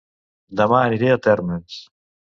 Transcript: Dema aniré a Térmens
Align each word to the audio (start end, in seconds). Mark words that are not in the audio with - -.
Dema 0.61 0.79
aniré 0.87 1.11
a 1.17 1.19
Térmens 1.27 1.77